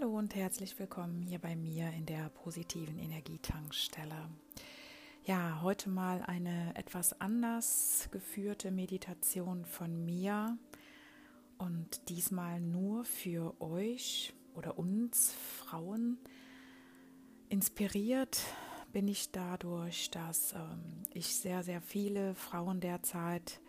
Hallo 0.00 0.16
und 0.16 0.34
herzlich 0.36 0.78
willkommen 0.78 1.22
hier 1.22 1.40
bei 1.40 1.56
mir 1.56 1.90
in 1.90 2.06
der 2.06 2.28
positiven 2.28 2.98
Energietankstelle. 2.98 4.30
Ja, 5.24 5.60
heute 5.62 5.88
mal 5.88 6.22
eine 6.22 6.72
etwas 6.76 7.20
anders 7.20 8.08
geführte 8.12 8.70
Meditation 8.70 9.64
von 9.64 10.04
mir 10.04 10.56
und 11.56 12.08
diesmal 12.08 12.60
nur 12.60 13.04
für 13.04 13.60
euch 13.60 14.34
oder 14.54 14.78
uns 14.78 15.32
Frauen. 15.32 16.18
Inspiriert 17.48 18.40
bin 18.92 19.08
ich 19.08 19.32
dadurch, 19.32 20.10
dass 20.10 20.52
ähm, 20.52 21.02
ich 21.12 21.34
sehr, 21.34 21.64
sehr 21.64 21.80
viele 21.80 22.34
Frauen 22.36 22.80
derzeit 22.80 23.60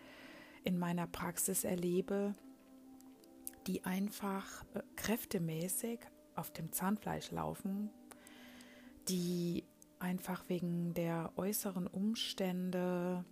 in 0.62 0.78
meiner 0.78 1.08
Praxis 1.08 1.64
erlebe, 1.64 2.34
die 3.66 3.84
einfach 3.84 4.64
äh, 4.74 4.82
kräftemäßig 4.96 5.98
auf 6.34 6.50
dem 6.52 6.72
Zahnfleisch 6.72 7.30
laufen, 7.30 7.90
die 9.08 9.64
einfach 9.98 10.48
wegen 10.48 10.94
der 10.94 11.32
äußeren 11.36 11.86
Umstände 11.86 13.24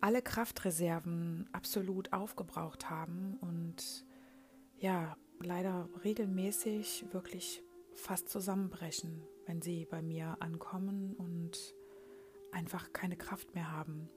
alle 0.00 0.22
Kraftreserven 0.22 1.48
absolut 1.52 2.12
aufgebraucht 2.12 2.90
haben 2.90 3.36
und 3.40 4.04
ja, 4.78 5.16
leider 5.40 5.88
regelmäßig 6.04 7.06
wirklich 7.12 7.62
fast 7.94 8.28
zusammenbrechen, 8.28 9.22
wenn 9.46 9.62
sie 9.62 9.86
bei 9.86 10.02
mir 10.02 10.36
ankommen 10.40 11.14
und 11.14 11.74
einfach 12.52 12.92
keine 12.92 13.16
Kraft 13.16 13.54
mehr 13.54 13.70
haben. 13.72 14.08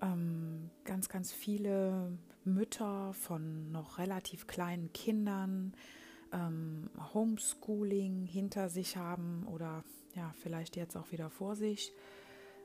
Ähm, 0.00 0.70
ganz, 0.84 1.08
ganz 1.08 1.32
viele 1.32 2.18
Mütter 2.44 3.12
von 3.14 3.70
noch 3.70 3.98
relativ 3.98 4.46
kleinen 4.46 4.92
Kindern 4.92 5.74
ähm, 6.32 6.90
Homeschooling 7.14 8.26
hinter 8.26 8.68
sich 8.68 8.96
haben 8.96 9.46
oder 9.46 9.84
ja, 10.14 10.32
vielleicht 10.42 10.76
jetzt 10.76 10.96
auch 10.96 11.12
wieder 11.12 11.30
vor 11.30 11.56
sich, 11.56 11.92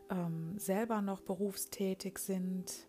ähm, 0.09 0.57
selber 0.57 1.01
noch 1.01 1.21
berufstätig 1.21 2.17
sind, 2.19 2.87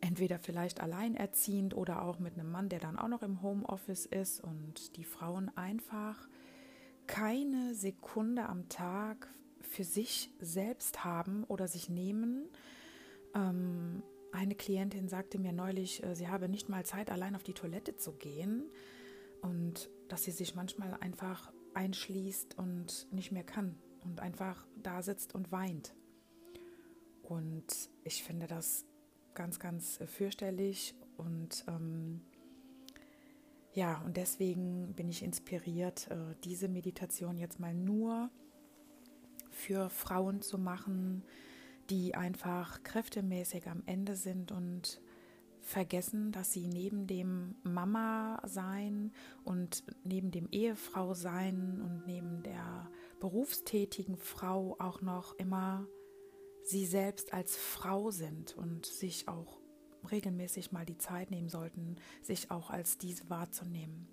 entweder 0.00 0.38
vielleicht 0.38 0.80
alleinerziehend 0.80 1.76
oder 1.76 2.02
auch 2.02 2.18
mit 2.18 2.34
einem 2.34 2.50
Mann, 2.50 2.68
der 2.68 2.80
dann 2.80 2.98
auch 2.98 3.08
noch 3.08 3.22
im 3.22 3.42
Homeoffice 3.42 4.06
ist 4.06 4.42
und 4.42 4.96
die 4.96 5.04
Frauen 5.04 5.50
einfach 5.56 6.28
keine 7.06 7.74
Sekunde 7.74 8.48
am 8.48 8.68
Tag 8.68 9.28
für 9.60 9.84
sich 9.84 10.30
selbst 10.40 11.04
haben 11.04 11.44
oder 11.44 11.68
sich 11.68 11.88
nehmen, 11.88 12.48
ähm, 13.34 14.02
eine 14.32 14.54
Klientin 14.54 15.08
sagte 15.08 15.38
mir 15.38 15.52
neulich, 15.52 16.02
äh, 16.02 16.14
sie 16.16 16.28
habe 16.28 16.48
nicht 16.48 16.68
mal 16.68 16.84
Zeit, 16.84 17.10
allein 17.10 17.36
auf 17.36 17.42
die 17.42 17.52
Toilette 17.52 17.96
zu 17.96 18.12
gehen 18.12 18.64
und 19.42 19.90
dass 20.08 20.24
sie 20.24 20.30
sich 20.30 20.54
manchmal 20.54 20.94
einfach 20.94 21.52
einschließt 21.74 22.58
und 22.58 23.06
nicht 23.12 23.32
mehr 23.32 23.44
kann 23.44 23.76
und 24.04 24.20
einfach 24.20 24.66
da 24.82 25.02
sitzt 25.02 25.34
und 25.34 25.52
weint. 25.52 25.94
Und 27.22 27.90
ich 28.04 28.24
finde 28.24 28.46
das 28.46 28.84
ganz, 29.34 29.58
ganz 29.58 29.98
fürchterlich 30.06 30.94
und 31.16 31.64
ähm, 31.68 32.20
ja, 33.74 34.02
und 34.04 34.16
deswegen 34.16 34.92
bin 34.94 35.08
ich 35.08 35.22
inspiriert, 35.22 36.10
äh, 36.10 36.34
diese 36.44 36.68
Meditation 36.68 37.38
jetzt 37.38 37.58
mal 37.58 37.74
nur 37.74 38.30
für 39.50 39.88
Frauen 39.88 40.42
zu 40.42 40.58
machen, 40.58 41.24
die 41.88 42.14
einfach 42.14 42.82
kräftemäßig 42.82 43.68
am 43.68 43.82
Ende 43.86 44.14
sind 44.14 44.52
und 44.52 45.00
vergessen, 45.62 46.32
dass 46.32 46.52
sie 46.52 46.66
neben 46.66 47.06
dem 47.06 47.54
Mama 47.62 48.42
sein 48.44 49.12
und 49.44 49.84
neben 50.04 50.30
dem 50.30 50.48
Ehefrau 50.50 51.14
sein 51.14 51.80
und 51.80 52.06
neben 52.06 52.42
der 52.42 52.90
berufstätigen 53.20 54.16
Frau 54.16 54.76
auch 54.78 55.00
noch 55.00 55.34
immer 55.38 55.86
sie 56.64 56.86
selbst 56.86 57.32
als 57.32 57.56
Frau 57.56 58.10
sind 58.10 58.56
und 58.56 58.86
sich 58.86 59.28
auch 59.28 59.60
regelmäßig 60.10 60.72
mal 60.72 60.84
die 60.84 60.98
Zeit 60.98 61.30
nehmen 61.30 61.48
sollten, 61.48 61.96
sich 62.22 62.50
auch 62.50 62.70
als 62.70 62.98
diese 62.98 63.28
wahrzunehmen. 63.30 64.08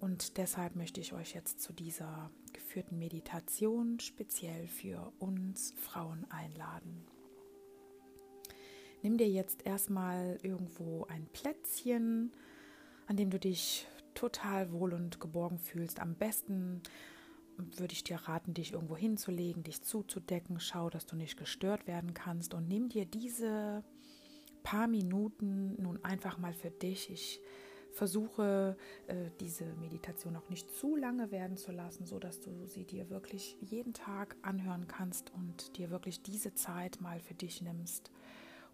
Und 0.00 0.36
deshalb 0.36 0.74
möchte 0.74 1.00
ich 1.00 1.12
euch 1.12 1.34
jetzt 1.34 1.60
zu 1.60 1.72
dieser 1.72 2.30
geführten 2.52 2.98
Meditation 2.98 4.00
speziell 4.00 4.66
für 4.66 5.12
uns 5.20 5.74
Frauen 5.76 6.26
einladen. 6.30 7.06
Nimm 9.02 9.16
dir 9.16 9.28
jetzt 9.28 9.66
erstmal 9.66 10.38
irgendwo 10.42 11.06
ein 11.08 11.26
Plätzchen, 11.32 12.32
an 13.08 13.16
dem 13.16 13.30
du 13.30 13.38
dich 13.38 13.88
total 14.14 14.70
wohl 14.70 14.94
und 14.94 15.18
geborgen 15.18 15.58
fühlst. 15.58 15.98
Am 15.98 16.14
besten 16.14 16.82
würde 17.56 17.92
ich 17.92 18.04
dir 18.04 18.16
raten, 18.16 18.54
dich 18.54 18.72
irgendwo 18.72 18.96
hinzulegen, 18.96 19.64
dich 19.64 19.82
zuzudecken. 19.82 20.60
Schau, 20.60 20.88
dass 20.88 21.06
du 21.06 21.16
nicht 21.16 21.36
gestört 21.36 21.88
werden 21.88 22.14
kannst 22.14 22.54
und 22.54 22.68
nimm 22.68 22.88
dir 22.88 23.04
diese 23.04 23.82
paar 24.62 24.86
Minuten 24.86 25.74
nun 25.82 26.02
einfach 26.04 26.38
mal 26.38 26.54
für 26.54 26.70
dich. 26.70 27.10
Ich 27.10 27.40
versuche 27.90 28.76
äh, 29.08 29.30
diese 29.40 29.64
Meditation 29.74 30.36
auch 30.36 30.48
nicht 30.48 30.70
zu 30.70 30.94
lange 30.94 31.32
werden 31.32 31.56
zu 31.56 31.72
lassen, 31.72 32.06
so 32.06 32.20
dass 32.20 32.40
du 32.40 32.66
sie 32.66 32.84
dir 32.84 33.10
wirklich 33.10 33.56
jeden 33.60 33.92
Tag 33.94 34.36
anhören 34.42 34.86
kannst 34.86 35.32
und 35.34 35.76
dir 35.76 35.90
wirklich 35.90 36.22
diese 36.22 36.54
Zeit 36.54 37.00
mal 37.00 37.18
für 37.18 37.34
dich 37.34 37.60
nimmst 37.60 38.12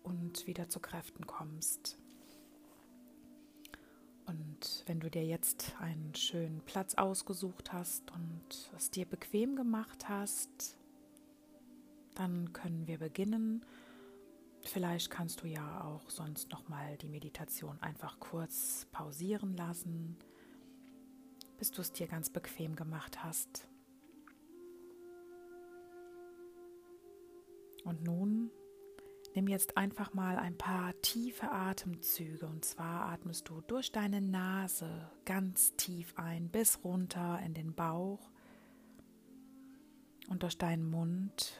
und 0.02 0.46
wieder 0.46 0.68
zu 0.68 0.80
Kräften 0.80 1.26
kommst. 1.26 1.98
Und 4.26 4.84
wenn 4.86 5.00
du 5.00 5.10
dir 5.10 5.24
jetzt 5.24 5.74
einen 5.80 6.14
schönen 6.14 6.60
Platz 6.60 6.94
ausgesucht 6.94 7.72
hast 7.72 8.10
und 8.12 8.70
es 8.76 8.90
dir 8.90 9.06
bequem 9.06 9.56
gemacht 9.56 10.08
hast, 10.08 10.76
dann 12.14 12.52
können 12.52 12.86
wir 12.86 12.98
beginnen 12.98 13.64
Vielleicht 14.68 15.10
kannst 15.10 15.42
du 15.42 15.46
ja 15.46 15.82
auch 15.82 16.10
sonst 16.10 16.50
noch 16.50 16.68
mal 16.68 16.96
die 16.98 17.08
Meditation 17.08 17.80
einfach 17.80 18.20
kurz 18.20 18.86
pausieren 18.92 19.56
lassen, 19.56 20.16
bis 21.58 21.70
du 21.70 21.80
es 21.80 21.92
dir 21.92 22.06
ganz 22.06 22.28
bequem 22.28 22.76
gemacht 22.76 23.24
hast. 23.24 23.66
Und 27.84 28.04
nun 28.04 28.50
nimm 29.38 29.46
jetzt 29.46 29.76
einfach 29.76 30.14
mal 30.14 30.36
ein 30.36 30.58
paar 30.58 31.00
tiefe 31.00 31.48
Atemzüge 31.48 32.44
und 32.44 32.64
zwar 32.64 33.08
atmest 33.12 33.48
du 33.48 33.60
durch 33.60 33.92
deine 33.92 34.20
Nase 34.20 35.12
ganz 35.24 35.76
tief 35.76 36.12
ein 36.16 36.48
bis 36.48 36.82
runter 36.82 37.38
in 37.46 37.54
den 37.54 37.72
Bauch 37.72 38.32
und 40.28 40.42
durch 40.42 40.58
deinen 40.58 40.90
Mund 40.90 41.52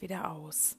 wieder 0.00 0.30
aus. 0.30 0.78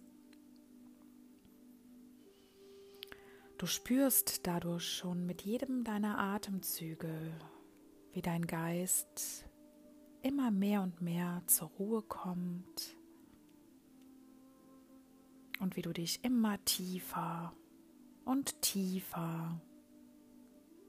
Du 3.60 3.68
spürst 3.68 4.48
dadurch 4.48 4.96
schon 4.96 5.28
mit 5.28 5.44
jedem 5.44 5.84
deiner 5.84 6.18
Atemzüge, 6.18 7.38
wie 8.14 8.24
dein 8.24 8.48
Geist 8.48 9.46
immer 10.24 10.50
mehr 10.50 10.82
und 10.82 11.02
mehr 11.02 11.44
zur 11.46 11.68
Ruhe 11.78 12.02
kommt 12.02 12.98
und 15.60 15.76
wie 15.76 15.82
du 15.82 15.94
dich 15.94 16.24
immer 16.24 16.64
tiefer 16.66 17.54
und 18.24 18.62
tiefer 18.62 19.62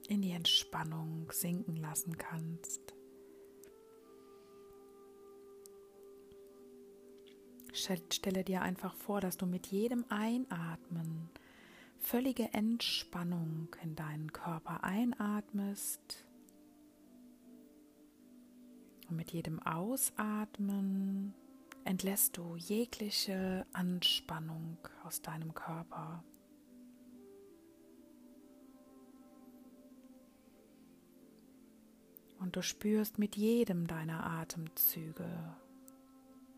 in 0.09 0.23
die 0.23 0.33
Entspannung 0.33 1.31
sinken 1.33 1.77
lassen 1.77 2.17
kannst. 2.17 2.95
Stelle 7.73 8.43
dir 8.43 8.63
einfach 8.63 8.95
vor, 8.95 9.21
dass 9.21 9.37
du 9.37 9.47
mit 9.47 9.67
jedem 9.67 10.05
Einatmen 10.09 11.29
völlige 11.99 12.55
Entspannung 12.55 13.69
in 13.83 13.95
deinen 13.95 14.33
Körper 14.33 14.83
einatmest 14.83 16.25
und 19.09 19.17
mit 19.17 19.31
jedem 19.33 19.61
Ausatmen 19.63 21.35
entlässt 21.87 22.37
du 22.37 22.57
jegliche 22.57 23.65
Anspannung 23.73 24.77
aus 25.05 25.23
deinem 25.23 25.55
Körper. 25.55 26.25
Und 32.39 32.57
du 32.57 32.63
spürst 32.63 33.19
mit 33.19 33.37
jedem 33.37 33.87
deiner 33.87 34.27
Atemzüge, 34.27 35.57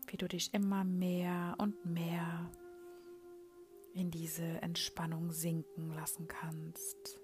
wie 0.07 0.17
du 0.17 0.27
dich 0.27 0.53
immer 0.53 0.83
mehr 0.83 1.55
und 1.59 1.85
mehr 1.85 2.49
in 3.93 4.11
diese 4.11 4.43
Entspannung 4.61 5.31
sinken 5.31 5.93
lassen 5.93 6.27
kannst. 6.27 7.19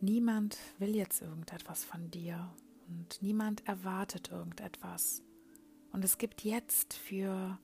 Niemand 0.00 0.58
will 0.78 0.96
jetzt 0.96 1.22
irgendetwas 1.22 1.84
von 1.84 2.10
dir 2.10 2.52
und 2.88 3.20
niemand 3.22 3.66
erwartet 3.66 4.30
irgendetwas. 4.30 5.22
Und 5.92 6.04
es 6.04 6.18
gibt 6.18 6.44
jetzt 6.44 6.94
für 6.94 7.58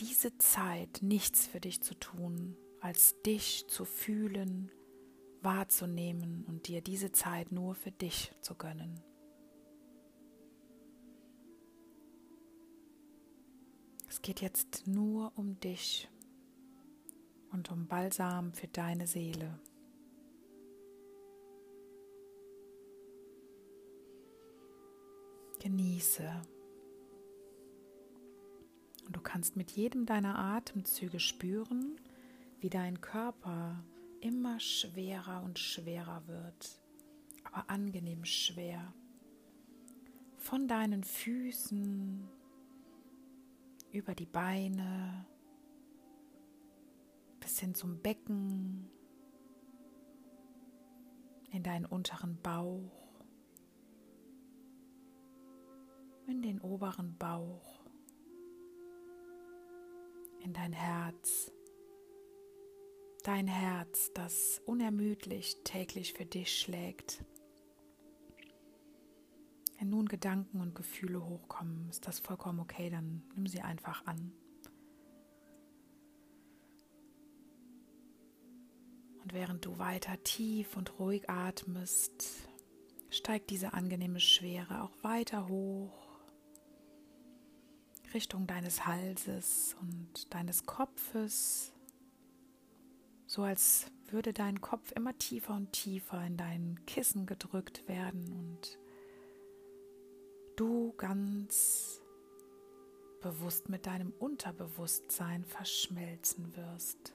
diese 0.00 0.36
Zeit 0.38 1.00
nichts 1.02 1.46
für 1.46 1.60
dich 1.60 1.82
zu 1.82 1.94
tun, 1.94 2.56
als 2.80 3.20
dich 3.22 3.66
zu 3.68 3.84
fühlen, 3.84 4.70
wahrzunehmen 5.42 6.44
und 6.46 6.68
dir 6.68 6.80
diese 6.80 7.12
Zeit 7.12 7.52
nur 7.52 7.74
für 7.74 7.92
dich 7.92 8.32
zu 8.40 8.54
gönnen. 8.54 9.00
Es 14.08 14.20
geht 14.20 14.40
jetzt 14.40 14.86
nur 14.86 15.32
um 15.36 15.58
dich 15.60 16.08
und 17.50 17.70
um 17.70 17.86
Balsam 17.86 18.52
für 18.52 18.68
deine 18.68 19.06
Seele. 19.06 19.58
Genieße. 25.72 26.30
Und 29.06 29.16
du 29.16 29.20
kannst 29.22 29.56
mit 29.56 29.70
jedem 29.70 30.04
deiner 30.04 30.38
Atemzüge 30.38 31.18
spüren, 31.18 31.98
wie 32.60 32.68
dein 32.68 33.00
Körper 33.00 33.82
immer 34.20 34.60
schwerer 34.60 35.42
und 35.42 35.58
schwerer 35.58 36.26
wird, 36.26 36.82
aber 37.44 37.70
angenehm 37.70 38.26
schwer. 38.26 38.92
Von 40.36 40.68
deinen 40.68 41.04
Füßen 41.04 42.28
über 43.92 44.14
die 44.14 44.26
Beine 44.26 45.24
bis 47.40 47.60
hin 47.60 47.74
zum 47.74 48.02
Becken, 48.02 48.90
in 51.50 51.62
deinen 51.62 51.86
unteren 51.86 52.36
Bauch, 52.42 53.01
oberen 56.62 57.16
Bauch, 57.18 57.84
in 60.44 60.52
dein 60.52 60.72
Herz 60.72 61.52
dein 63.22 63.46
Herz, 63.46 64.10
das 64.14 64.60
unermüdlich 64.66 65.56
täglich 65.64 66.12
für 66.12 66.26
dich 66.26 66.58
schlägt. 66.58 67.24
Wenn 69.78 69.90
nun 69.90 70.06
Gedanken 70.06 70.60
und 70.60 70.74
Gefühle 70.74 71.24
hochkommen, 71.24 71.88
ist 71.88 72.06
das 72.06 72.20
vollkommen 72.20 72.60
okay, 72.60 72.90
dann 72.90 73.22
nimm 73.34 73.46
sie 73.46 73.60
einfach 73.60 74.06
an. 74.06 74.32
Und 79.22 79.32
während 79.32 79.64
du 79.64 79.78
weiter 79.78 80.20
tief 80.22 80.76
und 80.76 80.98
ruhig 80.98 81.28
atmest, 81.30 82.48
steigt 83.10 83.50
diese 83.50 83.72
angenehme 83.72 84.20
Schwere 84.20 84.82
auch 84.82 85.02
weiter 85.02 85.48
hoch 85.48 86.11
Richtung 88.14 88.46
deines 88.46 88.86
Halses 88.86 89.76
und 89.80 90.32
deines 90.34 90.66
Kopfes 90.66 91.72
so 93.32 93.44
als 93.44 93.86
würde 94.08 94.34
dein 94.34 94.60
Kopf 94.60 94.92
immer 94.92 95.16
tiefer 95.16 95.54
und 95.54 95.72
tiefer 95.72 96.22
in 96.26 96.36
dein 96.36 96.78
Kissen 96.86 97.24
gedrückt 97.24 97.88
werden 97.88 98.30
und 98.30 98.78
du 100.56 100.92
ganz 100.98 102.02
bewusst 103.22 103.70
mit 103.70 103.86
deinem 103.86 104.12
Unterbewusstsein 104.18 105.46
verschmelzen 105.46 106.54
wirst. 106.56 107.14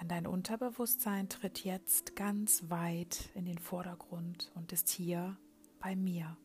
Denn 0.00 0.06
dein 0.06 0.28
Unterbewusstsein 0.28 1.28
tritt 1.28 1.64
jetzt 1.64 2.14
ganz 2.14 2.70
weit 2.70 3.30
in 3.34 3.46
den 3.46 3.58
Vordergrund 3.58 4.52
und 4.54 4.72
ist 4.72 4.90
hier 4.90 5.36
bei 5.80 5.96
mir. 5.96 6.36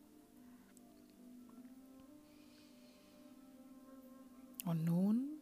Und 4.64 4.84
nun 4.84 5.40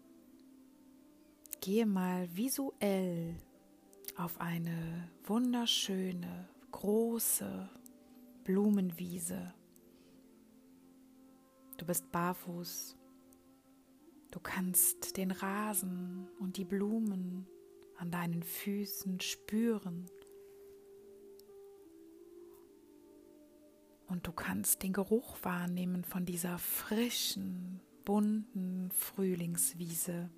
gehe 1.61 1.87
mal 1.87 2.29
visuell 2.37 3.37
auf 4.17 4.41
eine 4.41 5.11
wunderschöne, 5.25 6.49
große 6.71 7.69
Blumenwiese. 8.45 9.53
Du 11.77 11.87
bist 11.87 12.11
barfuß. 12.11 12.97
Du 14.31 14.41
kannst 14.41 15.17
den 15.17 15.31
Rasen 15.31 16.29
und 16.39 16.57
die 16.57 16.65
Blumen 16.65 17.47
an 17.97 18.11
deinen 18.11 18.43
Füßen 18.43 19.21
spüren. 19.21 20.07
Und 24.07 24.27
du 24.27 24.33
kannst 24.33 24.83
den 24.83 24.93
Geruch 24.93 25.37
wahrnehmen 25.43 26.05
von 26.05 26.25
dieser 26.25 26.59
frischen, 26.59 27.81
bunten 28.09 28.91
Frühlingswiese. 28.91 30.31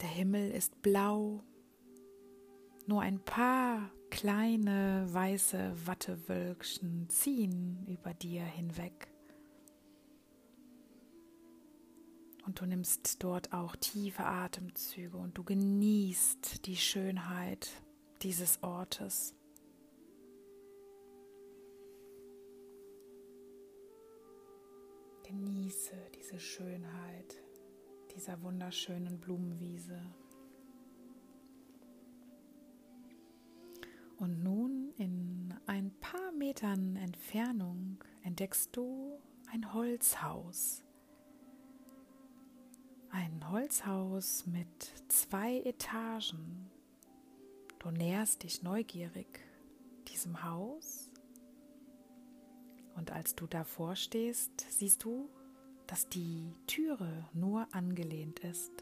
Der 0.00 0.08
Himmel 0.08 0.50
ist 0.50 0.82
blau, 0.82 1.44
nur 2.88 3.02
ein 3.02 3.20
paar 3.20 3.88
kleine 4.10 5.06
weiße 5.08 5.86
Wattewölkchen 5.86 7.08
ziehen 7.08 7.86
über 7.86 8.14
dir 8.14 8.42
hinweg. 8.42 9.06
Und 12.46 12.60
du 12.60 12.66
nimmst 12.66 13.22
dort 13.22 13.52
auch 13.52 13.76
tiefe 13.76 14.24
Atemzüge 14.24 15.16
und 15.18 15.38
du 15.38 15.44
genießt 15.44 16.66
die 16.66 16.76
Schönheit 16.76 17.70
dieses 18.22 18.60
Ortes. 18.64 19.35
Genieße 25.26 25.96
diese 26.14 26.38
Schönheit 26.38 27.42
dieser 28.14 28.40
wunderschönen 28.42 29.18
Blumenwiese. 29.18 30.00
Und 34.18 34.44
nun 34.44 34.92
in 34.98 35.52
ein 35.66 35.90
paar 35.98 36.30
Metern 36.30 36.94
Entfernung 36.94 38.04
entdeckst 38.22 38.76
du 38.76 39.18
ein 39.52 39.74
Holzhaus. 39.74 40.84
Ein 43.10 43.50
Holzhaus 43.50 44.46
mit 44.46 44.92
zwei 45.08 45.58
Etagen. 45.62 46.70
Du 47.80 47.90
näherst 47.90 48.44
dich 48.44 48.62
neugierig 48.62 49.40
diesem 50.06 50.44
Haus 50.44 51.05
und 52.96 53.10
als 53.12 53.34
du 53.34 53.46
davor 53.46 53.96
stehst, 53.96 54.66
siehst 54.70 55.04
du 55.04 55.28
dass 55.86 56.08
die 56.08 56.54
Türe 56.66 57.28
nur 57.32 57.66
angelehnt 57.72 58.40
ist. 58.40 58.72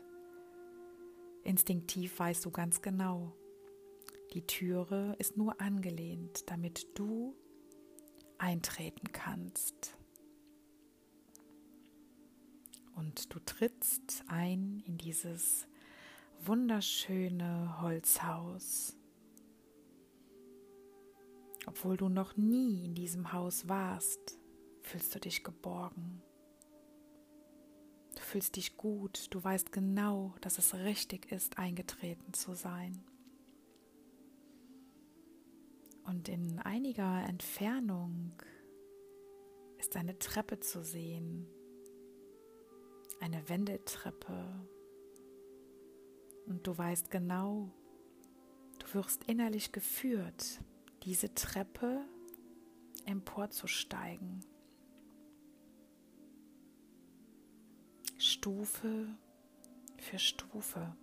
Instinktiv 1.43 2.19
weißt 2.19 2.45
du 2.45 2.51
ganz 2.51 2.81
genau, 2.81 3.33
die 4.33 4.47
Türe 4.47 5.15
ist 5.19 5.37
nur 5.37 5.61
angelehnt, 5.61 6.51
damit 6.51 6.99
du 6.99 7.35
eintreten 8.39 9.13
kannst. 9.13 9.97
Und 12.97 13.35
du 13.35 13.39
trittst 13.41 14.25
ein 14.29 14.83
in 14.87 14.97
dieses 14.97 15.67
wunderschöne 16.41 17.81
Holzhaus. 17.83 18.97
Obwohl 21.67 21.97
du 21.97 22.09
noch 22.09 22.37
nie 22.37 22.85
in 22.85 22.95
diesem 22.95 23.33
Haus 23.33 23.69
warst, 23.69 24.39
fühlst 24.83 25.15
du 25.15 25.21
dich 25.21 25.45
geborgen 25.45 26.23
fühlst 28.25 28.57
dich 28.57 28.77
gut, 28.77 29.29
du 29.31 29.45
weißt 29.45 29.71
genau, 29.71 30.35
dass 30.41 30.59
es 30.59 30.75
richtig 30.75 31.31
ist, 31.31 31.57
eingetreten 31.59 32.33
zu 32.33 32.55
sein. 32.55 33.05
Und 36.05 36.29
in 36.29 36.59
einiger 36.59 37.23
Entfernung 37.29 38.33
ist 39.79 39.97
eine 39.97 40.19
Treppe 40.19 40.59
zu 40.59 40.83
sehen, 40.83 41.47
eine 43.21 43.49
Wendeltreppe. 43.49 44.67
Und 46.47 46.67
du 46.67 46.77
weißt 46.77 47.11
genau, 47.13 47.71
du 48.81 48.95
wirst 48.95 49.23
innerlich 49.29 49.71
geführt, 49.71 50.61
diese 51.05 51.35
Treppe 51.35 52.05
emporzusteigen. 53.05 54.45
Stufe 58.17 59.07
für 59.99 60.19
Stufe. 60.19 60.97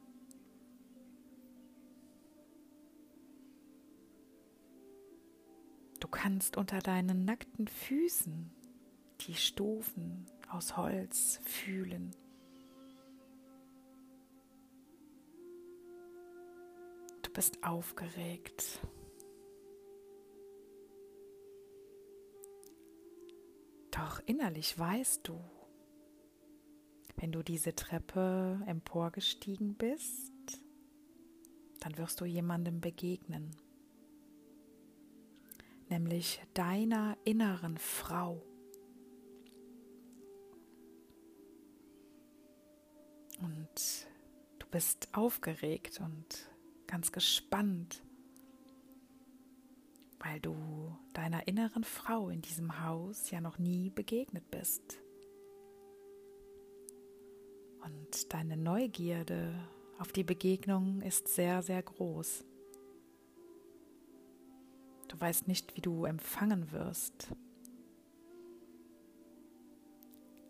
Du 6.00 6.08
kannst 6.08 6.58
unter 6.58 6.80
deinen 6.80 7.26
nackten 7.26 7.68
Füßen 7.68 8.52
die 9.28 9.36
Stufen 9.36 10.26
aus 10.50 10.78
Holz 10.78 11.40
fühlen. 11.44 12.12
Du 17.22 17.32
bist 17.32 17.64
aufgeregt. 17.64 18.82
Doch 24.02 24.20
innerlich 24.26 24.80
weißt 24.80 25.28
du, 25.28 25.40
wenn 27.18 27.32
du 27.32 27.44
diese 27.44 27.76
Treppe 27.76 28.60
emporgestiegen 28.66 29.76
bist, 29.76 30.34
dann 31.82 31.96
wirst 32.00 32.20
du 32.20 32.26
jemandem 32.26 32.82
begegnen, 32.82 33.56
nämlich 35.88 36.42
deiner 36.56 37.16
inneren 37.26 37.78
Frau. 37.78 38.42
Und 43.40 44.08
du 44.58 44.66
bist 44.72 45.10
aufgeregt 45.12 46.02
und 46.04 46.50
ganz 46.88 47.12
gespannt, 47.12 48.02
weil 50.24 50.40
du 50.40 50.56
deiner 51.14 51.48
inneren 51.48 51.84
Frau 51.84 52.30
in 52.30 52.42
diesem 52.42 52.84
Haus 52.86 53.32
ja 53.32 53.42
noch 53.42 53.58
nie 53.58 53.90
begegnet 53.90 54.50
bist. 54.52 55.00
Und 57.84 58.32
deine 58.32 58.56
Neugierde 58.56 59.56
auf 59.98 60.12
die 60.12 60.24
Begegnung 60.24 61.02
ist 61.02 61.28
sehr, 61.28 61.64
sehr 61.64 61.82
groß. 61.82 62.46
Du 65.08 65.20
weißt 65.20 65.48
nicht, 65.48 65.76
wie 65.76 65.82
du 65.82 66.06
empfangen 66.06 66.72
wirst. 66.72 67.34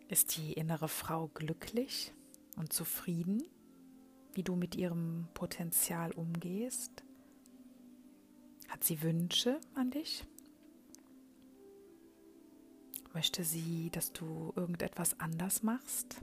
Ist 0.08 0.36
die 0.36 0.52
innere 0.52 0.88
Frau 0.88 1.28
glücklich 1.28 2.12
und 2.58 2.72
zufrieden, 2.74 3.42
wie 4.34 4.42
du 4.42 4.54
mit 4.54 4.74
ihrem 4.74 5.28
Potenzial 5.32 6.12
umgehst? 6.12 7.02
Hat 8.82 8.88
sie 8.88 9.02
Wünsche 9.02 9.60
an 9.76 9.92
dich? 9.92 10.24
Möchte 13.14 13.44
sie, 13.44 13.90
dass 13.90 14.12
du 14.12 14.52
irgendetwas 14.56 15.20
anders 15.20 15.62
machst? 15.62 16.16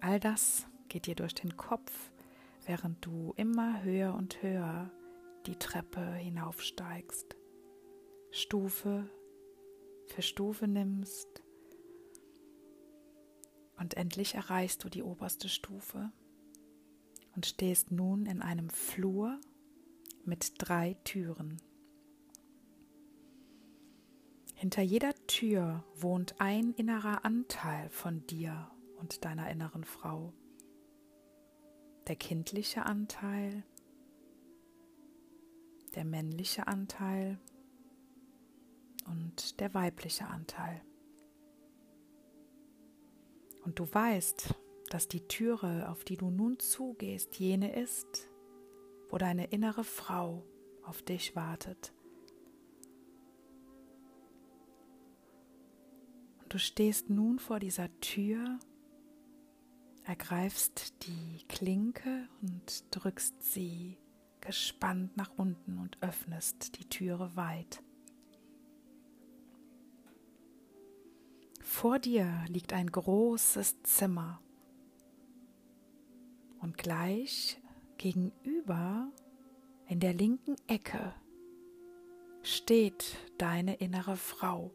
All 0.00 0.18
das 0.18 0.66
geht 0.88 1.04
dir 1.04 1.14
durch 1.14 1.34
den 1.34 1.58
Kopf, 1.58 1.92
während 2.64 3.04
du 3.04 3.34
immer 3.36 3.82
höher 3.82 4.14
und 4.14 4.42
höher 4.42 4.90
die 5.44 5.56
Treppe 5.56 6.14
hinaufsteigst, 6.14 7.36
Stufe 8.30 9.10
für 10.06 10.22
Stufe 10.22 10.68
nimmst 10.68 11.42
und 13.76 13.98
endlich 13.98 14.36
erreichst 14.36 14.84
du 14.84 14.88
die 14.88 15.02
oberste 15.02 15.50
Stufe 15.50 16.10
und 17.36 17.44
stehst 17.44 17.90
nun 17.90 18.24
in 18.24 18.40
einem 18.40 18.70
Flur 18.70 19.38
mit 20.24 20.54
drei 20.58 20.94
Türen. 21.04 21.60
Hinter 24.54 24.82
jeder 24.82 25.14
Tür 25.26 25.84
wohnt 25.96 26.40
ein 26.40 26.72
innerer 26.74 27.24
Anteil 27.24 27.90
von 27.90 28.26
dir 28.26 28.70
und 28.98 29.24
deiner 29.24 29.50
inneren 29.50 29.84
Frau 29.84 30.32
der 32.06 32.16
kindliche 32.16 32.84
Anteil, 32.84 33.62
der 35.94 36.04
männliche 36.04 36.66
Anteil 36.66 37.38
und 39.06 39.60
der 39.60 39.72
weibliche 39.74 40.26
Anteil. 40.26 40.82
Und 43.64 43.78
du 43.78 43.92
weißt, 43.92 44.54
dass 44.90 45.08
die 45.08 45.26
Türe, 45.28 45.88
auf 45.88 46.04
die 46.04 46.16
du 46.16 46.30
nun 46.30 46.58
zugehst, 46.58 47.36
jene 47.38 47.74
ist, 47.74 48.28
wo 49.12 49.18
deine 49.18 49.44
innere 49.44 49.84
Frau 49.84 50.42
auf 50.84 51.02
dich 51.02 51.36
wartet. 51.36 51.92
Und 56.42 56.54
du 56.54 56.58
stehst 56.58 57.10
nun 57.10 57.38
vor 57.38 57.60
dieser 57.60 57.88
Tür 58.00 58.58
ergreifst 60.04 60.94
die 61.06 61.44
Klinke 61.46 62.26
und 62.40 62.84
drückst 62.90 63.40
sie 63.52 63.98
gespannt 64.40 65.16
nach 65.16 65.30
unten 65.36 65.78
und 65.78 66.02
öffnest 66.02 66.78
die 66.78 66.88
Türe 66.88 67.36
weit. 67.36 67.82
Vor 71.60 71.98
dir 71.98 72.44
liegt 72.48 72.72
ein 72.72 72.90
großes 72.90 73.82
Zimmer 73.82 74.40
und 76.60 76.78
gleich 76.78 77.61
gegenüber 78.02 79.12
in 79.86 80.00
der 80.00 80.12
linken 80.12 80.56
Ecke 80.66 81.14
steht 82.42 83.16
deine 83.38 83.76
innere 83.76 84.16
Frau 84.16 84.72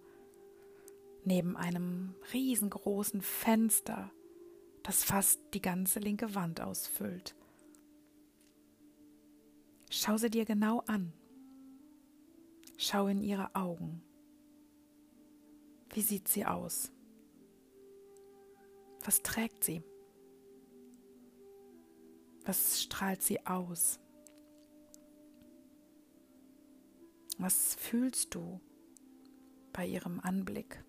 neben 1.25 1.57
einem 1.57 2.15
riesengroßen 2.31 3.22
Fenster 3.22 4.12
das 4.81 5.03
fast 5.03 5.41
die 5.53 5.62
ganze 5.62 6.00
linke 6.00 6.36
Wand 6.36 6.62
ausfüllt. 6.62 7.36
Schau 9.89 10.15
sie 10.15 10.29
dir 10.29 10.46
genau 10.46 10.79
an. 10.88 11.12
Schau 12.77 13.07
in 13.07 13.22
ihre 13.22 13.53
Augen. 13.55 14.01
Wie 15.89 16.01
sieht 16.01 16.29
sie 16.29 16.46
aus? 16.46 16.93
Was 19.03 19.22
trägt 19.22 19.65
sie? 19.65 19.84
Was 22.48 22.82
strahlt 22.82 23.22
sie 23.22 23.46
aus? 23.46 24.00
Was 27.38 27.75
fühlst 27.75 28.34
du 28.36 28.62
bei 29.74 29.86
ihrem 29.86 30.22
Anblick? 30.22 30.82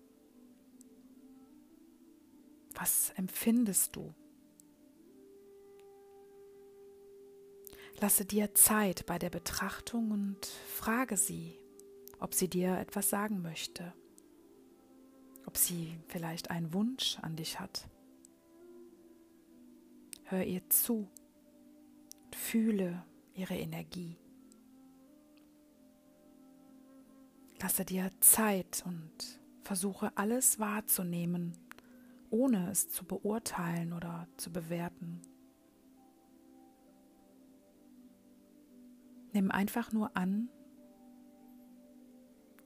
Was 2.75 3.09
empfindest 3.17 3.97
du? 3.97 4.13
Lasse 7.99 8.23
dir 8.23 8.55
Zeit 8.55 9.05
bei 9.05 9.19
der 9.19 9.29
Betrachtung 9.29 10.11
und 10.11 10.45
frage 10.45 11.17
sie, 11.17 11.59
ob 12.21 12.33
sie 12.33 12.47
dir 12.47 12.77
etwas 12.77 13.09
sagen 13.09 13.41
möchte, 13.41 13.93
ob 15.45 15.57
sie 15.57 15.99
vielleicht 16.07 16.51
einen 16.51 16.71
Wunsch 16.71 17.19
an 17.19 17.35
dich 17.35 17.59
hat. 17.59 17.89
Hör 20.23 20.45
ihr 20.45 20.69
zu 20.69 21.09
fühle 22.39 23.03
ihre 23.33 23.55
Energie. 23.55 24.17
Lasse 27.61 27.83
dir 27.85 28.09
Zeit 28.21 28.83
und 28.87 29.39
versuche 29.63 30.15
alles 30.17 30.57
wahrzunehmen, 30.57 31.57
ohne 32.29 32.71
es 32.71 32.89
zu 32.89 33.05
beurteilen 33.05 33.93
oder 33.93 34.27
zu 34.37 34.51
bewerten. 34.51 35.21
Nimm 39.33 39.51
einfach 39.51 39.91
nur 39.91 40.15
an 40.17 40.49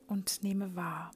und 0.08 0.44
nehme 0.44 0.76
wahr. 0.76 1.12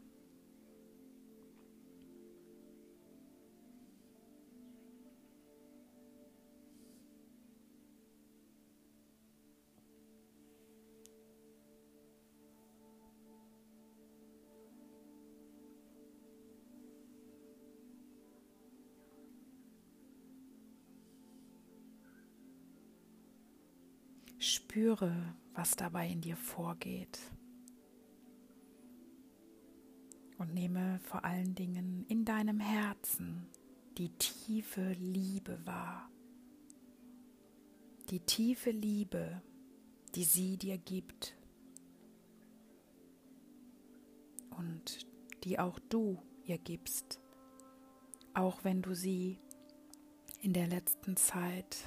Spüre, 24.77 25.34
was 25.55 25.75
dabei 25.75 26.07
in 26.07 26.22
dir 26.22 26.38
vorgeht. 26.38 27.19
Und 30.38 30.53
nehme 30.53 31.00
vor 31.00 31.25
allen 31.25 31.55
Dingen 31.55 32.05
in 32.10 32.25
deinem 32.25 32.60
Herzen 32.60 33.48
die 33.98 34.10
tiefe 34.19 34.91
Liebe 35.00 35.65
wahr. 35.65 36.12
Die 38.12 38.19
tiefe 38.19 38.69
Liebe, 38.69 39.41
die 40.13 40.25
sie 40.25 40.57
dir 40.57 40.77
gibt. 40.77 41.36
Und 44.51 45.07
die 45.43 45.57
auch 45.57 45.79
du 45.89 46.22
ihr 46.43 46.60
gibst, 46.60 47.19
auch 48.36 48.63
wenn 48.63 48.84
du 48.84 48.93
sie 48.93 49.39
in 50.39 50.53
der 50.53 50.67
letzten 50.67 51.17
Zeit 51.17 51.77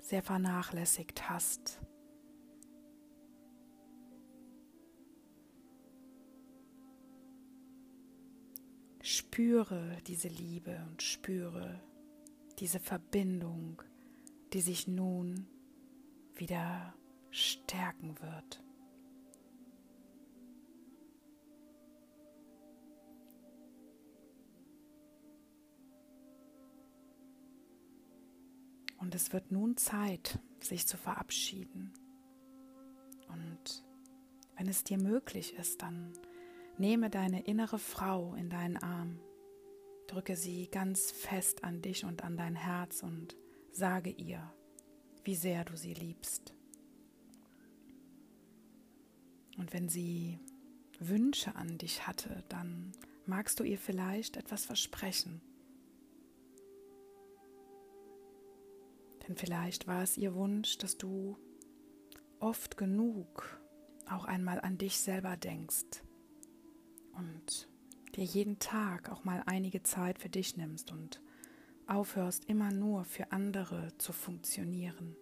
sehr 0.00 0.22
vernachlässigt 0.22 1.28
hast. 1.28 1.80
Spüre 9.38 9.96
diese 10.08 10.26
Liebe 10.26 10.84
und 10.90 11.00
spüre 11.00 11.80
diese 12.58 12.80
Verbindung, 12.80 13.80
die 14.52 14.60
sich 14.60 14.88
nun 14.88 15.46
wieder 16.34 16.92
stärken 17.30 18.16
wird. 18.20 18.64
Und 28.96 29.14
es 29.14 29.32
wird 29.32 29.52
nun 29.52 29.76
Zeit, 29.76 30.40
sich 30.58 30.88
zu 30.88 30.96
verabschieden. 30.96 31.92
Und 33.28 33.84
wenn 34.56 34.66
es 34.66 34.82
dir 34.82 34.98
möglich 34.98 35.54
ist, 35.54 35.82
dann 35.82 36.12
nehme 36.76 37.08
deine 37.08 37.44
innere 37.44 37.78
Frau 37.78 38.34
in 38.34 38.50
deinen 38.50 38.78
Arm, 38.78 39.20
drücke 40.08 40.36
sie 40.36 40.68
ganz 40.68 41.12
fest 41.12 41.62
an 41.62 41.80
dich 41.82 42.04
und 42.04 42.24
an 42.24 42.36
dein 42.36 42.56
Herz 42.56 43.02
und 43.02 43.36
sage 43.70 44.10
ihr, 44.10 44.52
wie 45.22 45.36
sehr 45.36 45.64
du 45.64 45.76
sie 45.76 45.94
liebst. 45.94 46.54
Und 49.56 49.72
wenn 49.72 49.88
sie 49.88 50.40
Wünsche 50.98 51.54
an 51.54 51.78
dich 51.78 52.06
hatte, 52.06 52.42
dann 52.48 52.92
magst 53.26 53.60
du 53.60 53.64
ihr 53.64 53.78
vielleicht 53.78 54.36
etwas 54.36 54.64
versprechen. 54.64 55.40
Denn 59.26 59.36
vielleicht 59.36 59.86
war 59.86 60.02
es 60.02 60.16
ihr 60.16 60.34
Wunsch, 60.34 60.78
dass 60.78 60.96
du 60.96 61.36
oft 62.40 62.76
genug 62.76 63.60
auch 64.08 64.24
einmal 64.24 64.60
an 64.60 64.78
dich 64.78 64.98
selber 64.98 65.36
denkst 65.36 66.02
und 67.12 67.68
dir 68.18 68.24
jeden 68.24 68.58
Tag 68.58 69.10
auch 69.10 69.24
mal 69.24 69.42
einige 69.46 69.82
Zeit 69.82 70.18
für 70.18 70.28
dich 70.28 70.56
nimmst 70.56 70.90
und 70.90 71.22
aufhörst 71.86 72.44
immer 72.46 72.72
nur 72.72 73.04
für 73.04 73.32
andere 73.32 73.96
zu 73.98 74.12
funktionieren. 74.12 75.16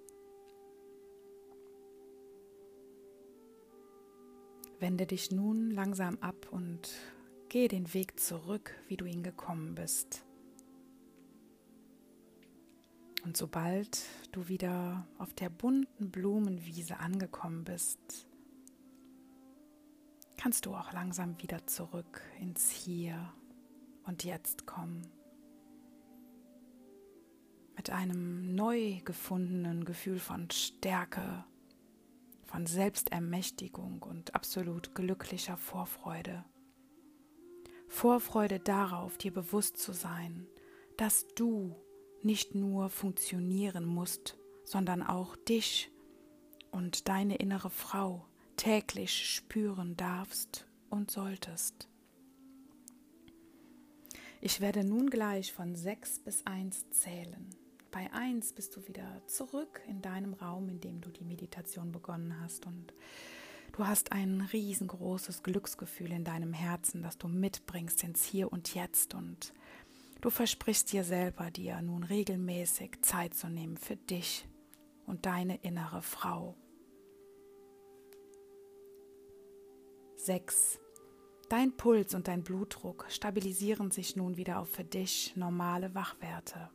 Wende 4.80 5.06
dich 5.06 5.30
nun 5.30 5.70
langsam 5.70 6.18
ab 6.20 6.48
und 6.50 6.90
gehe 7.48 7.68
den 7.68 7.92
Weg 7.94 8.18
zurück, 8.18 8.74
wie 8.88 8.96
du 8.96 9.04
ihn 9.04 9.22
gekommen 9.22 9.74
bist. 9.74 10.24
Und 13.24 13.36
sobald 13.36 14.04
du 14.32 14.48
wieder 14.48 15.06
auf 15.18 15.34
der 15.34 15.50
bunten 15.50 16.10
Blumenwiese 16.10 16.98
angekommen 16.98 17.64
bist, 17.64 18.26
kannst 20.36 20.66
du 20.66 20.74
auch 20.74 20.92
langsam 20.92 21.40
wieder 21.42 21.66
zurück 21.66 22.22
ins 22.40 22.70
Hier 22.70 23.32
und 24.04 24.24
Jetzt 24.24 24.66
kommen. 24.66 25.06
Mit 27.76 27.90
einem 27.90 28.54
neu 28.54 29.00
gefundenen 29.04 29.84
Gefühl 29.84 30.18
von 30.18 30.50
Stärke 30.50 31.44
von 32.46 32.66
Selbstermächtigung 32.66 34.02
und 34.02 34.34
absolut 34.34 34.94
glücklicher 34.94 35.56
Vorfreude. 35.56 36.44
Vorfreude 37.88 38.60
darauf, 38.60 39.18
dir 39.18 39.32
bewusst 39.32 39.78
zu 39.78 39.92
sein, 39.92 40.46
dass 40.96 41.26
du 41.34 41.76
nicht 42.22 42.54
nur 42.54 42.88
funktionieren 42.88 43.84
musst, 43.84 44.38
sondern 44.64 45.02
auch 45.02 45.36
dich 45.36 45.90
und 46.70 47.08
deine 47.08 47.36
innere 47.36 47.70
Frau 47.70 48.26
täglich 48.56 49.34
spüren 49.34 49.96
darfst 49.96 50.66
und 50.90 51.10
solltest. 51.10 51.88
Ich 54.40 54.60
werde 54.60 54.84
nun 54.84 55.10
gleich 55.10 55.52
von 55.52 55.74
sechs 55.74 56.18
bis 56.18 56.44
eins 56.46 56.88
zählen. 56.90 57.48
Bei 57.90 58.12
1 58.12 58.52
bist 58.52 58.76
du 58.76 58.86
wieder 58.86 59.22
zurück 59.26 59.80
in 59.88 60.02
deinem 60.02 60.34
Raum, 60.34 60.68
in 60.68 60.80
dem 60.80 61.00
du 61.00 61.10
die 61.10 61.24
Meditation 61.24 61.92
begonnen 61.92 62.38
hast 62.40 62.66
und 62.66 62.92
du 63.72 63.86
hast 63.86 64.12
ein 64.12 64.42
riesengroßes 64.42 65.42
Glücksgefühl 65.42 66.12
in 66.12 66.24
deinem 66.24 66.52
Herzen, 66.52 67.02
das 67.02 67.16
du 67.16 67.28
mitbringst 67.28 68.04
ins 68.04 68.22
Hier 68.24 68.52
und 68.52 68.74
Jetzt 68.74 69.14
und 69.14 69.54
du 70.20 70.30
versprichst 70.30 70.92
dir 70.92 71.04
selber, 71.04 71.50
dir 71.50 71.80
nun 71.80 72.02
regelmäßig 72.02 73.00
Zeit 73.02 73.34
zu 73.34 73.48
nehmen 73.48 73.78
für 73.78 73.96
dich 73.96 74.46
und 75.06 75.24
deine 75.24 75.56
innere 75.62 76.02
Frau. 76.02 76.54
6. 80.26 80.80
Dein 81.48 81.76
Puls 81.76 82.12
und 82.12 82.26
dein 82.26 82.42
Blutdruck 82.42 83.06
stabilisieren 83.08 83.92
sich 83.92 84.16
nun 84.16 84.36
wieder 84.36 84.58
auf 84.58 84.68
für 84.68 84.82
dich 84.82 85.36
normale 85.36 85.94
Wachwerte. 85.94 86.68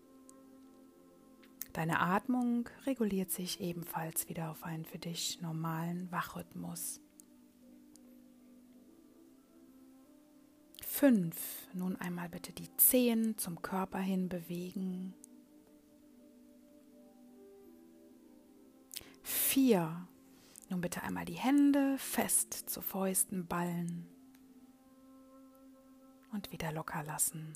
Deine 1.73 1.99
Atmung 1.99 2.69
reguliert 2.85 3.29
sich 3.29 3.59
ebenfalls 3.59 4.29
wieder 4.29 4.51
auf 4.51 4.63
einen 4.63 4.85
für 4.85 4.99
dich 4.99 5.41
normalen 5.41 6.09
Wachrhythmus. 6.13 7.01
5. 10.85 11.67
Nun 11.73 11.97
einmal 11.97 12.29
bitte 12.29 12.53
die 12.53 12.73
Zehen 12.77 13.37
zum 13.37 13.61
Körper 13.61 13.99
hin 13.99 14.29
bewegen. 14.29 15.13
4. 19.23 20.07
Nun 20.71 20.81
bitte 20.81 21.03
einmal 21.03 21.25
die 21.25 21.33
Hände 21.33 21.97
fest 21.99 22.53
zu 22.53 22.81
Fäusten 22.81 23.45
ballen 23.45 24.07
und 26.31 26.51
wieder 26.51 26.71
locker 26.71 27.03
lassen. 27.03 27.53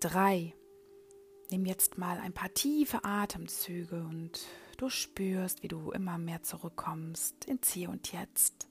drei. 0.00 0.54
Nimm 1.50 1.66
jetzt 1.66 1.98
mal 1.98 2.18
ein 2.18 2.32
paar 2.32 2.52
tiefe 2.54 3.04
Atemzüge 3.04 4.02
und 4.02 4.46
du 4.78 4.88
spürst, 4.88 5.62
wie 5.62 5.68
du 5.68 5.90
immer 5.90 6.16
mehr 6.16 6.42
zurückkommst 6.42 7.44
ins 7.44 7.70
Hier 7.72 7.90
und 7.90 8.12
Jetzt. 8.12 8.68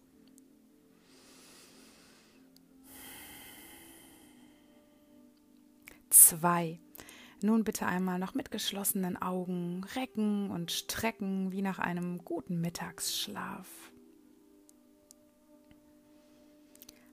Zwei. 6.10 6.80
Nun 7.42 7.64
bitte 7.64 7.86
einmal 7.86 8.20
noch 8.20 8.34
mit 8.34 8.52
geschlossenen 8.52 9.22
Augen 9.22 9.86
recken 9.96 10.52
und 10.52 10.72
strecken 10.72 11.52
wie 11.52 11.62
nach 11.62 11.80
einem 11.80 12.24
guten 12.26 12.60
Mittagsschlaf. 12.60 13.68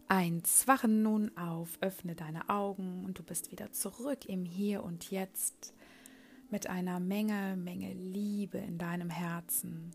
Eins, 0.08 0.66
wache 0.66 0.88
nun 0.88 1.36
auf, 1.36 1.78
öffne 1.80 2.14
deine 2.14 2.48
Augen 2.48 3.04
und 3.04 3.18
du 3.18 3.22
bist 3.22 3.50
wieder 3.50 3.72
zurück 3.72 4.24
im 4.26 4.44
Hier 4.44 4.82
und 4.84 5.10
Jetzt 5.10 5.74
mit 6.50 6.68
einer 6.68 7.00
Menge, 7.00 7.56
Menge 7.56 7.92
Liebe 7.92 8.58
in 8.58 8.78
deinem 8.78 9.10
Herzen. 9.10 9.92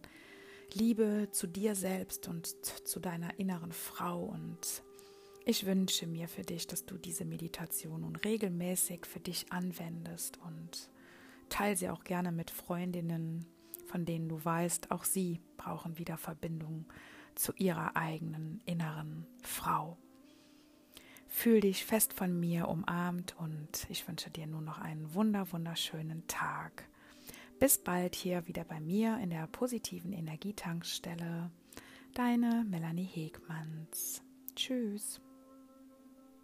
Liebe 0.74 1.30
zu 1.32 1.48
dir 1.48 1.76
selbst 1.76 2.28
und 2.28 2.48
zu 2.48 3.00
deiner 3.00 3.40
inneren 3.40 3.72
Frau. 3.72 4.24
Und 4.24 4.84
ich 5.46 5.66
wünsche 5.66 6.08
mir 6.08 6.28
für 6.28 6.44
dich, 6.44 6.68
dass 6.68 6.86
du 6.86 6.98
diese 6.98 7.26
Meditation 7.26 8.02
nun 8.02 8.16
regelmäßig 8.16 9.06
für 9.06 9.20
dich 9.20 9.52
anwendest 9.52 10.40
und 10.46 10.90
teile 11.50 11.76
sie 11.76 11.90
auch 11.90 12.04
gerne 12.04 12.32
mit 12.32 12.52
Freundinnen, 12.52 13.46
von 13.88 14.06
denen 14.06 14.30
du 14.30 14.44
weißt, 14.44 14.92
auch 14.92 15.04
sie 15.04 15.42
brauchen 15.58 15.98
wieder 15.98 16.18
Verbindung 16.18 16.86
zu 17.36 17.54
ihrer 17.54 17.96
eigenen 17.96 18.62
inneren 18.66 19.26
Frau. 19.42 19.98
Fühl 21.28 21.62
dich 21.62 21.86
fest 21.86 22.14
von 22.14 22.40
mir 22.40 22.68
umarmt 22.68 23.36
und 23.40 23.88
ich 23.90 24.08
wünsche 24.08 24.30
dir 24.30 24.48
nun 24.48 24.66
noch 24.66 24.80
einen 24.80 25.14
wunder 25.14 25.52
wunderschönen 25.52 26.28
Tag. 26.28 26.88
Bis 27.58 27.78
bald 27.78 28.16
hier 28.16 28.48
wieder 28.48 28.64
bei 28.64 28.80
mir 28.80 29.18
in 29.20 29.30
der 29.30 29.48
positiven 29.48 30.14
Energietankstelle. 30.14 31.50
Deine 32.14 32.66
Melanie 32.70 33.06
Hegmanns. 33.06 34.22
Tschüss. 34.56 35.22